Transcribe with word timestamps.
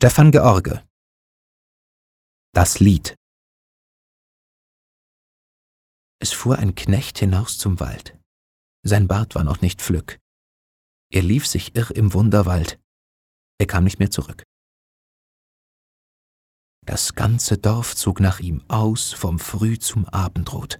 Stefan 0.00 0.30
George 0.30 0.86
Das 2.54 2.78
Lied 2.78 3.16
Es 6.20 6.32
fuhr 6.32 6.56
ein 6.56 6.76
Knecht 6.76 7.18
hinaus 7.18 7.58
zum 7.58 7.80
Wald. 7.80 8.16
Sein 8.84 9.08
Bart 9.08 9.34
war 9.34 9.42
noch 9.42 9.60
nicht 9.60 9.82
flück. 9.82 10.20
Er 11.10 11.22
lief 11.22 11.48
sich 11.48 11.74
irr 11.74 11.90
im 11.96 12.12
Wunderwald. 12.14 12.78
Er 13.58 13.66
kam 13.66 13.82
nicht 13.82 13.98
mehr 13.98 14.12
zurück. 14.12 14.44
Das 16.86 17.14
ganze 17.14 17.58
Dorf 17.58 17.96
zog 17.96 18.20
nach 18.20 18.38
ihm 18.38 18.62
aus 18.68 19.12
vom 19.12 19.40
Früh 19.40 19.80
zum 19.80 20.06
Abendrot. 20.06 20.78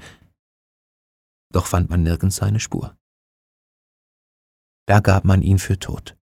Doch 1.53 1.67
fand 1.67 1.91
man 1.91 2.05
nirgends 2.05 2.37
seine 2.37 2.61
Spur. 2.61 2.97
Da 4.87 5.01
gab 5.01 5.25
man 5.25 5.43
ihn 5.43 5.59
für 5.59 5.81
tot. 5.81 6.18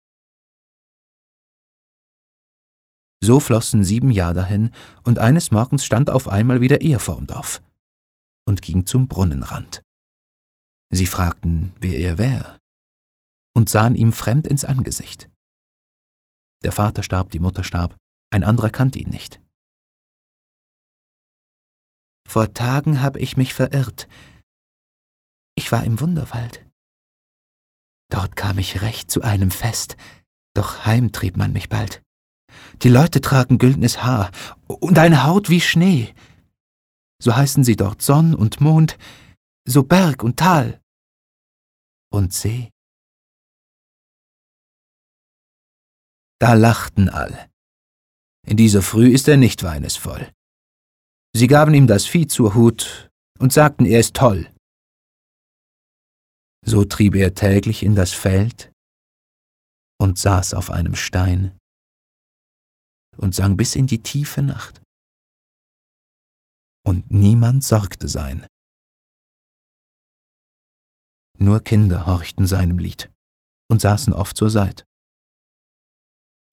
So 3.26 3.40
flossen 3.40 3.84
sieben 3.84 4.12
Jahre 4.12 4.36
dahin, 4.36 4.70
und 5.04 5.18
eines 5.18 5.50
Morgens 5.50 5.84
stand 5.84 6.12
auf 6.12 6.28
einmal 6.28 6.62
wieder 6.62 6.82
er 6.82 7.00
vorm 7.00 7.26
Dorf 7.26 7.64
und 8.48 8.62
ging 8.62 8.86
zum 8.86 9.08
Brunnenrand. 9.08 9.82
Sie 10.92 11.08
fragten, 11.08 11.74
wer 11.80 11.98
er 11.98 12.20
wär, 12.20 12.60
und 13.56 13.68
sahen 13.68 13.96
ihm 13.96 14.14
fremd 14.14 14.46
ins 14.46 14.64
Angesicht. 14.64 15.28
Der 16.62 16.72
Vater 16.72 17.02
starb, 17.02 17.32
die 17.32 17.40
Mutter 17.40 17.64
starb, 17.64 17.98
ein 18.30 18.44
anderer 18.44 18.70
kannte 18.70 19.00
ihn 19.00 19.10
nicht. 19.10 19.42
Vor 22.30 22.54
Tagen 22.54 23.02
habe 23.02 23.20
ich 23.20 23.38
mich 23.38 23.56
verirrt. 23.56 24.08
Ich 25.56 25.72
war 25.72 25.84
im 25.84 26.00
Wunderwald. 26.00 26.64
Dort 28.12 28.36
kam 28.36 28.60
ich 28.60 28.84
recht 28.84 29.10
zu 29.10 29.24
einem 29.24 29.50
Fest, 29.50 29.98
doch 30.54 30.86
heim 30.86 31.12
trieb 31.12 31.38
man 31.38 31.52
mich 31.52 31.70
bald. 31.70 32.05
Die 32.82 32.90
Leute 32.90 33.22
tragen 33.22 33.58
güldnes 33.58 34.04
Haar 34.04 34.32
und 34.68 34.98
eine 34.98 35.24
Haut 35.24 35.50
wie 35.50 35.62
Schnee. 35.62 36.14
So 37.22 37.36
heißen 37.36 37.64
sie 37.64 37.76
dort 37.76 38.02
Sonn 38.02 38.36
und 38.36 38.62
Mond, 38.62 38.98
so 39.66 39.84
Berg 39.84 40.24
und 40.24 40.38
Tal 40.38 40.82
und 42.12 42.34
See. 42.34 42.72
Da 46.40 46.54
lachten 46.54 47.10
all. 47.10 47.50
In 48.46 48.58
dieser 48.58 48.82
Früh 48.82 49.10
ist 49.10 49.28
er 49.28 49.38
nicht 49.38 49.64
weinesvoll. 49.64 50.32
Sie 51.34 51.48
gaben 51.48 51.74
ihm 51.74 51.88
das 51.88 52.06
Vieh 52.06 52.28
zur 52.28 52.54
Hut 52.54 53.10
und 53.40 53.52
sagten, 53.52 53.86
er 53.86 54.00
ist 54.00 54.16
toll. 54.16 54.50
So 56.66 56.84
trieb 56.86 57.16
er 57.16 57.34
täglich 57.34 57.84
in 57.84 57.96
das 57.96 58.14
Feld 58.14 58.72
und 60.00 60.18
saß 60.18 60.54
auf 60.54 60.72
einem 60.72 60.96
Stein 60.96 61.58
und 63.18 63.36
sang 63.36 63.58
bis 63.58 63.76
in 63.76 63.88
die 63.88 64.02
tiefe 64.02 64.42
Nacht. 64.42 64.82
Und 66.86 67.12
niemand 67.12 67.64
sorgte 67.64 68.08
sein. 68.08 68.46
Nur 71.38 71.62
Kinder 71.62 72.06
horchten 72.06 72.48
seinem 72.48 72.78
Lied 72.78 73.12
und 73.70 73.82
saßen 73.82 74.14
oft 74.14 74.38
zur 74.38 74.50
Seit. 74.50 74.86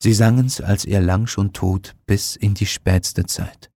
Sie 0.03 0.15
sangen's, 0.15 0.61
als 0.61 0.85
er 0.85 1.01
lang 1.01 1.27
schon 1.29 1.53
tot, 1.53 1.95
bis 2.07 2.35
in 2.35 2.55
die 2.55 2.67
spätste 2.67 3.25
Zeit. 3.27 3.72